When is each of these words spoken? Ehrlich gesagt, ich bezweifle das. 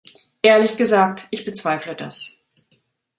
Ehrlich 0.41 0.77
gesagt, 0.77 1.27
ich 1.29 1.45
bezweifle 1.45 1.93
das. 1.93 2.43